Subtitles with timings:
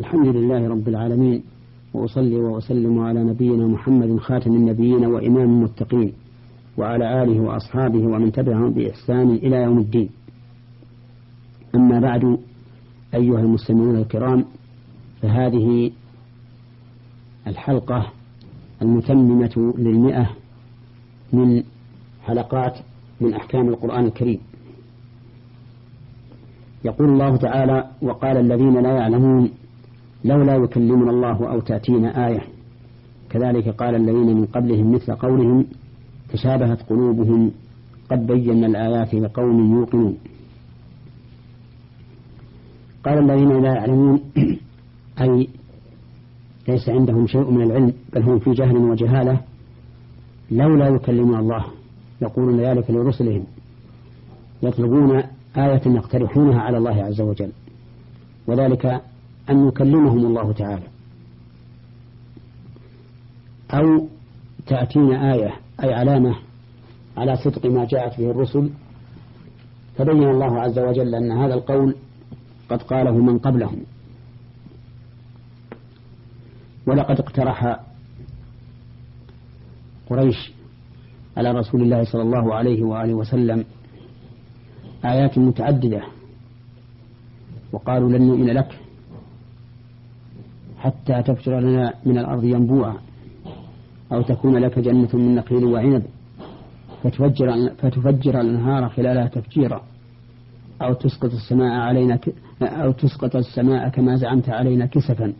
[0.00, 1.42] الحمد لله رب العالمين
[1.94, 6.12] وأصلي وأسلم على نبينا محمد خاتم النبيين وإمام المتقين
[6.78, 10.08] وعلى آله وأصحابه ومن تبعهم بإحسان إلى يوم الدين.
[11.74, 12.38] أما بعد
[13.14, 14.44] أيها المسلمون الكرام
[15.22, 15.90] فهذه
[17.46, 18.12] الحلقة
[18.82, 20.30] المتممة للمئة
[21.32, 21.62] من
[22.22, 22.78] حلقات
[23.20, 24.40] من أحكام القرآن الكريم.
[26.84, 29.50] يقول الله تعالى وقال الذين لا يعلمون
[30.24, 32.40] لولا يكلمنا الله أو تأتينا آية.
[33.30, 35.66] كذلك قال الذين من قبلهم مثل قولهم
[36.32, 37.50] تشابهت قلوبهم
[38.10, 40.16] قد بينا الآيات لقوم يوقنون.
[43.04, 44.20] قال الذين لا يعلمون
[45.20, 45.48] أي
[46.68, 49.40] ليس عندهم شيء من العلم بل هم في جهل وجهالة.
[50.50, 51.64] لولا يكلمنا الله
[52.22, 53.44] يقولون ذلك لرسلهم.
[54.62, 55.22] يطلبون
[55.56, 57.50] آية يقترحونها على الله عز وجل.
[58.46, 59.02] وذلك
[59.50, 60.86] أن يكلمهم الله تعالى.
[63.70, 64.08] أو
[64.66, 66.36] تأتينا آية أي علامة
[67.16, 68.70] على صدق ما جاءت به الرسل
[69.96, 71.94] فبين الله عز وجل أن هذا القول
[72.68, 73.80] قد قاله من قبلهم.
[76.86, 77.80] ولقد اقترح
[80.10, 80.52] قريش
[81.36, 83.64] على رسول الله صلى الله عليه وآله وسلم
[85.04, 86.02] آيات متعددة
[87.72, 88.78] وقالوا لن نؤمن لك
[90.78, 92.96] حتى تفجر لنا من الأرض ينبوعا
[94.12, 96.02] أو تكون لك جنة من نخيل وعنب
[97.02, 99.82] فتفجر, فتفجر الأنهار خلالها تفجيرا.
[100.82, 102.18] أو تسقط السماء علينا
[102.62, 105.32] أو تسقط السماء كما زعمت علينا كسفا.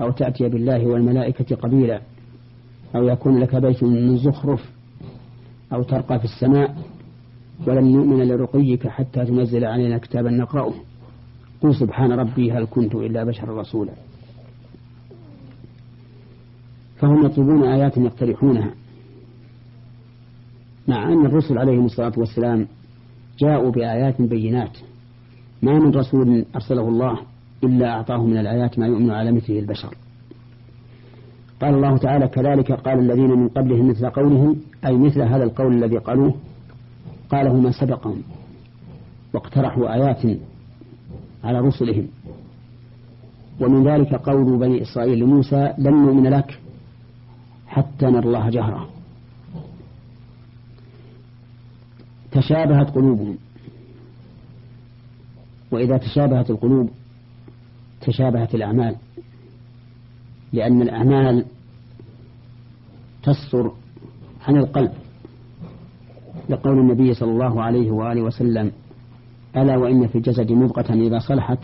[0.00, 2.00] أو تأتي بالله والملائكة قبيلا.
[2.96, 4.70] أو يكون لك بيت من زخرف.
[5.72, 6.76] أو ترقى في السماء.
[7.66, 10.74] ولن نؤمن لرقيك حتى تنزل علينا كتابا نقرأه.
[11.62, 13.92] قل سبحان ربي هل كنت إلا بشرا رسولا.
[17.04, 18.70] فهم يطلبون آيات يقترحونها.
[20.88, 22.66] مع أن الرسل عليهم الصلاة والسلام
[23.38, 24.78] جاءوا بآيات بينات.
[25.62, 27.18] ما من رسول أرسله الله
[27.64, 29.94] إلا أعطاه من الآيات ما يؤمن على مثله البشر.
[31.60, 34.56] قال الله تعالى كذلك قال الذين من قبلهم مثل قولهم
[34.86, 36.34] أي مثل هذا القول الذي قالوه؟
[37.30, 38.22] قاله ما سبقهم.
[39.34, 40.38] واقترحوا آيات
[41.44, 42.06] على رسلهم.
[43.60, 46.63] ومن ذلك قول بني إسرائيل لموسى لن نؤمن لك
[47.74, 48.88] حتى نرى الله جهرة
[52.32, 53.38] تشابهت قلوبهم.
[55.70, 56.90] وإذا تشابهت القلوب
[58.00, 58.96] تشابهت الأعمال.
[60.52, 61.44] لأن الأعمال
[63.22, 63.72] تصدر
[64.46, 64.92] عن القلب.
[66.48, 68.72] لقول النبي صلى الله عليه وآله وسلم
[69.56, 71.58] ألا وإن في الجسد مضغة إذا صلحت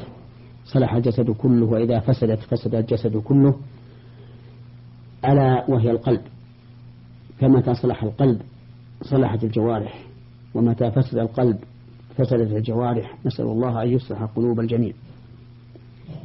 [0.64, 3.54] صلح الجسد كله وإذا فسدت فسد الجسد كله.
[5.24, 6.20] ألا وهي القلب.
[7.38, 8.42] فمتى صلح القلب
[9.02, 10.04] صلحت الجوارح.
[10.54, 11.58] ومتى فسد القلب
[12.16, 13.16] فسدت الجوارح.
[13.26, 14.92] نسأل الله أن يصلح قلوب الجميع.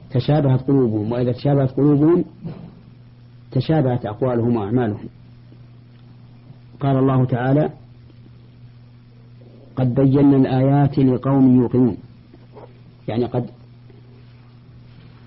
[0.09, 1.11] تشابهت قلوبهم.
[1.11, 2.25] وإذا تشابهت قلوبهم
[3.51, 5.07] تشابهت أقوالهم وأعمالهم.
[6.79, 7.69] قال الله تعالى
[9.75, 11.97] قد بينا الآيات لقوم يوقنون.
[13.07, 13.49] يعني قد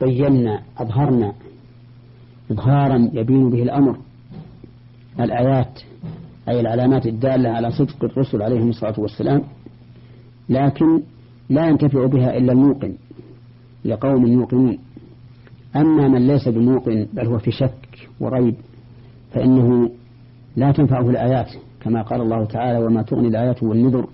[0.01, 1.33] بينا أظهرنا
[2.51, 3.97] إظهارا يبين به الأمر.
[5.21, 5.81] الآيات
[6.49, 9.43] أي العلامات الدالة على صدق الرسل عليهم الصلاة والسلام
[10.49, 11.03] لكن
[11.51, 12.95] لا ينتفع بها إلا الموقن
[13.85, 14.79] لقوم يوقنون
[15.77, 18.55] أما من ليس بموقن بل هو في شك وريب
[19.33, 19.91] فإنه
[20.57, 24.09] لا تنفعه الآيات كما قال الله تعالى وما تغني الآيات والنذر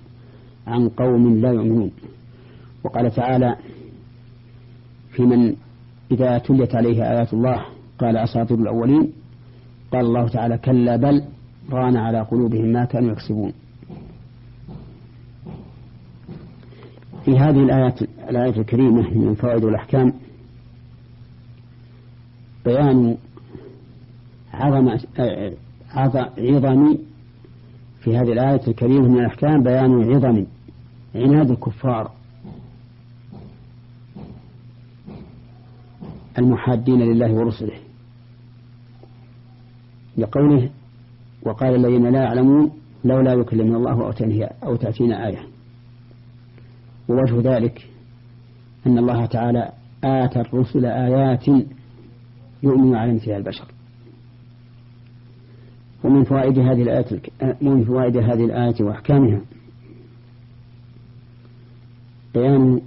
[0.67, 1.91] عن قوم لا يؤمنون
[2.85, 3.57] وقال تعالى
[5.11, 5.57] في من
[6.11, 7.65] إذا تليت عليه آيات الله
[7.99, 9.13] قال أساطير الأولين.
[9.93, 11.25] قال الله تعالى كلا بل
[11.71, 13.53] ران على قلوبهم ما كانوا يكسبون.
[17.25, 20.13] في هذه الآيات الآية الكريمة من الفوائد والأحكام
[22.65, 23.17] بيان
[24.53, 24.97] عظم
[25.91, 26.97] عظم
[28.01, 30.47] في هذه الآية الكريمة من الأحكام بيان عظم
[31.15, 32.11] عناد الكفار.
[36.39, 37.74] المحادين لله ورسله.
[40.19, 40.71] لقوله
[41.43, 42.71] وقال الذين لا يعلمون
[43.05, 44.13] لولا يكلمنا الله
[44.63, 45.43] أو تأتينا آية.
[47.09, 47.89] ووجه ذلك
[48.87, 49.73] أن الله تعالى
[50.05, 51.49] آتى الرسل آيات
[52.63, 53.67] يؤمن على مثلها البشر.
[56.05, 57.21] ومن فوائد هذه الآية
[57.61, 59.41] من فوائد هذه الآية وأحكامها
[62.35, 62.81] بيان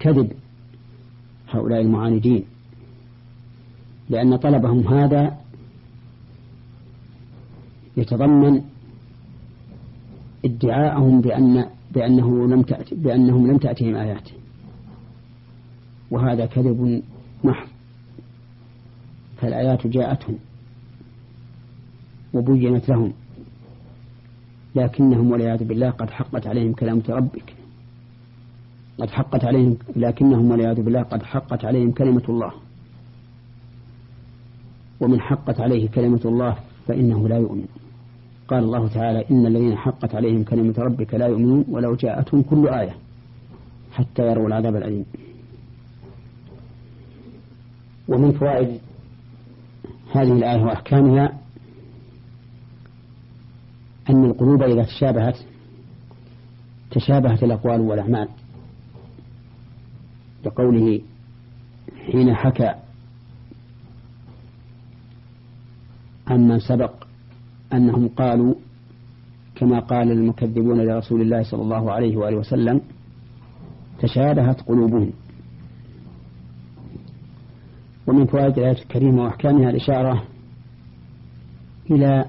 [0.00, 0.32] كذب
[1.50, 2.44] هؤلاء المعاندين
[4.10, 5.43] لأن طلبهم هذا
[7.96, 8.62] يتضمن
[10.44, 14.28] ادعاءهم بأن بأنه لم تأتي بأنهم لم تأتهم آيات.
[16.10, 17.02] وهذا كذب
[17.44, 17.68] محض.
[19.36, 20.38] فالآيات جاءتهم
[22.34, 23.12] وبينت لهم.
[24.76, 27.54] لكنهم والعياذ بالله قد حقت عليهم كلامة ربك.
[28.98, 32.52] قد حقت عليهم لكنهم والعياذ بالله قد حقت عليهم كلمة الله.
[35.00, 36.56] ومن حقت عليه كلمة الله
[36.86, 37.66] فإنه لا يؤمن.
[38.48, 42.96] قال الله تعالى إن الذين حقت عليهم كلمة ربك لا يؤمنون ولو جاءتهم كل آية
[43.92, 45.04] حتى يروا العذاب الأليم.
[48.08, 48.80] ومن فوائد
[50.12, 51.38] هذه الآية وأحكامها
[54.10, 55.38] أن القلوب إذا تشابهت
[56.90, 58.28] تشابهت الأقوال والأعمال.
[60.44, 61.00] لقوله
[62.06, 62.74] حين حكى
[66.26, 67.03] عمن سبق
[67.74, 68.54] أنهم قالوا
[69.54, 72.80] كما قال المكذبون لرسول الله صلى الله عليه وآله وسلم
[73.98, 75.12] تشابهت قلوبهم.
[78.06, 80.24] ومن فوائد الآية الكريمة وأحكامها الإشارة
[81.90, 82.24] إلى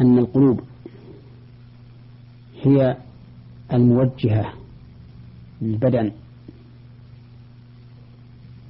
[0.00, 0.60] أن القلوب
[2.62, 2.96] هي
[3.72, 4.52] الموجهة
[5.62, 6.12] للبدن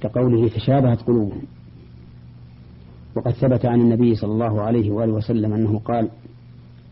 [0.01, 1.41] كقوله تشابهت قلوبهم.
[3.15, 6.09] وقد ثبت عن النبي صلى الله عليه وآله وسلم أنه قال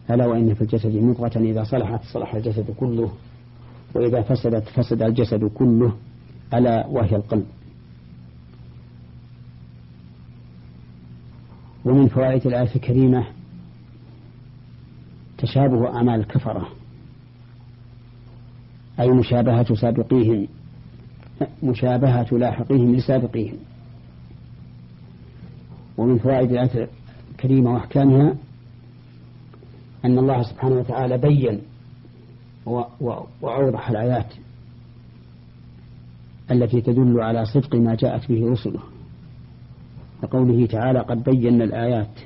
[0.09, 3.11] ألا وإن في الجسد مضغة إذا صلحت صلح الجسد كله.
[3.95, 5.93] وإذا فسدت فسد الجسد كله
[6.53, 7.45] ألا وهي القلب.
[11.85, 13.27] ومن فوائد الآية الكريمة
[15.37, 16.67] تشابه أعمال الكفرة
[18.99, 20.47] أي مشابهة سابقيهم
[21.63, 23.55] مشابهة لاحقيهم لسابقيهم.
[25.97, 26.87] ومن فوائد الآية
[27.31, 28.35] الكريمة وأحكامها
[30.05, 31.61] أن الله سبحانه وتعالى بين
[33.41, 34.33] وأوضح الآيات
[36.51, 38.79] التي تدل على صدق ما جاءت به رسله.
[40.23, 42.19] وقوله تعالى قد بينا الآيات.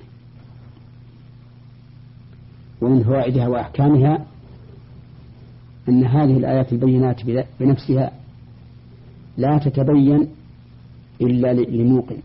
[2.82, 4.26] ومن فوائدها وأحكامها
[5.90, 7.22] أن هذه الآيات البينات
[7.60, 8.12] بنفسها
[9.38, 10.28] لا تتبين
[11.22, 12.18] إلا لموقن.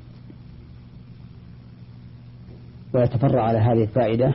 [2.95, 4.35] ويتفرع على هذه الفائدة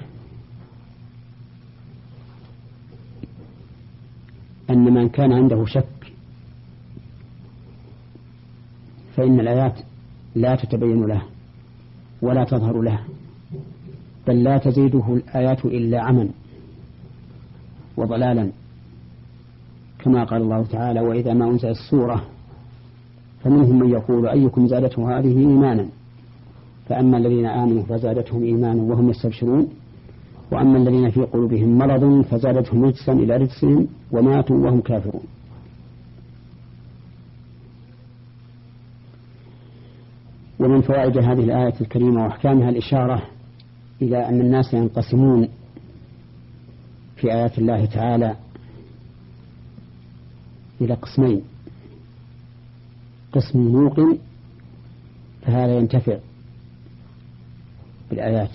[4.69, 6.13] أن من كان عنده شك
[9.15, 9.79] فإن الآيات
[10.35, 11.21] لا تتبين له
[12.21, 12.99] ولا تظهر له
[14.27, 16.29] بل لا تزيده الآيات إلا عما
[17.97, 18.51] وضلالا
[19.99, 22.25] كما قال الله تعالى وإذا ما أنزلت السورة
[23.43, 25.87] فمنهم من يقول أيكم زادته هذه إيمانا؟
[26.89, 29.67] فأما الذين آمنوا فزادتهم إيمانا وهم يستبشرون.
[30.51, 35.23] وأما الذين في قلوبهم مرض فزادتهم رجسا إلى رجسهم وماتوا وهم كافرون.
[40.59, 43.21] ومن فوائد هذه الآية الكريمة وأحكامها الإشارة
[44.01, 45.49] إلى أن الناس ينقسمون
[47.15, 48.35] في آيات الله تعالى
[50.81, 51.41] إلى قسمين.
[53.31, 54.17] قسم موقن
[55.41, 56.17] فهذا ينتفع.
[58.09, 58.51] بالآيات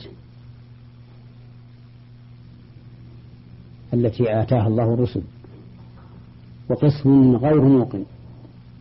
[3.95, 5.23] التي آتاها الله الرسل.
[6.69, 8.05] وقسم غير موقن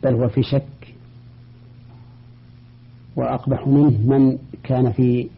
[0.04, 0.96] بل هو في شك.
[3.16, 5.30] وأقبح منه من كان في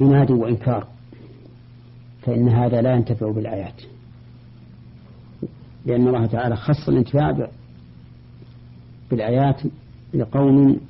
[0.00, 0.86] عناد وإنكار.
[2.22, 3.82] فإن هذا لا ينتفع بالآيات.
[5.86, 7.48] لأن الله تعالى خص الانتفاع
[9.10, 9.62] بالآيات
[10.14, 10.80] لقوم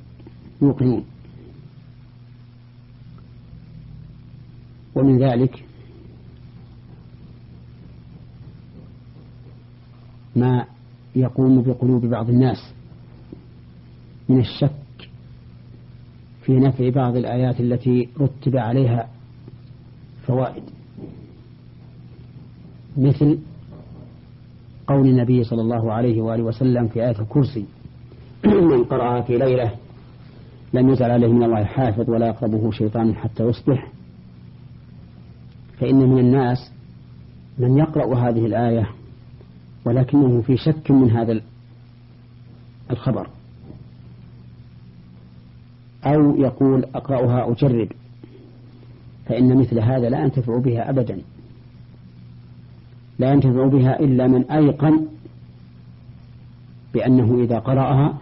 [0.61, 1.05] يوقنون.
[4.95, 5.65] ومن ذلك
[10.35, 10.65] ما
[11.15, 12.73] يقوم بقلوب بعض الناس
[14.29, 15.09] من الشك
[16.41, 19.09] في نفع بعض الآيات التي رتب عليها
[20.27, 20.63] فوائد
[22.97, 23.39] مثل
[24.87, 27.65] قول النبي صلى الله عليه وآله وسلم في آية الكرسي
[28.45, 29.71] من قرأها في ليلة
[30.73, 33.94] لم يزل عليه من الله حافظ ولا يقربه شيطان حتى يصبح
[35.79, 36.71] فإن من الناس
[37.57, 38.89] من يقرأ هذه الآية
[39.85, 41.41] ولكنه في شك من هذا
[42.91, 43.27] الخبر.
[46.05, 47.87] أو يقول أقرأها أجرب
[49.25, 51.21] فإن مثل هذا لا ينتفع بها أبدا.
[53.19, 55.07] لا ينتفع بها إلا من أيقن
[56.93, 58.17] بأنه إذا قرأها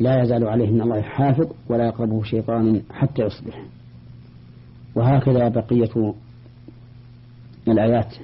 [0.00, 3.62] لا يزال عليه من الله حافظ ولا يقربه شيطان حتى يصبح.
[4.98, 6.14] وهكذا بقية
[7.68, 8.14] الآيات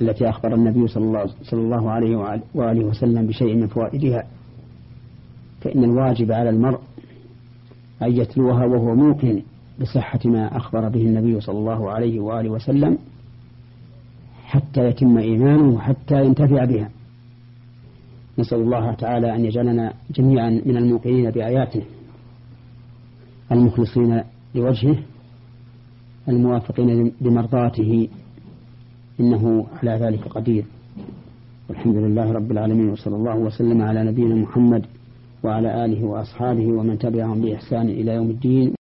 [0.00, 2.16] التي أخبر النبي صلى الله, عليه
[2.54, 4.26] وآله وسلم بشيء من فوائدها.
[5.60, 6.80] فإن الواجب على المرء
[8.02, 9.42] أن يتلوها وهو موقن
[9.80, 12.98] بصحة ما أخبر به النبي صلى الله عليه وآله وسلم
[14.44, 16.90] حتى يتم إيمانه وحتى ينتفع بها.
[18.38, 21.82] نسأل الله تعالى أن يجعلنا جميعا من الموقنين بآياته
[23.52, 24.22] المخلصين
[24.54, 24.96] لوجهه
[26.28, 28.08] الموافقين لمرضاته.
[29.20, 30.64] إنه على ذلك قدير.
[31.68, 34.86] والحمد لله رب العالمين وصلى الله وسلم على نبينا محمد
[35.44, 38.77] وعلى آله وأصحابه ومن تبعهم بإحسان إلى يوم الدين.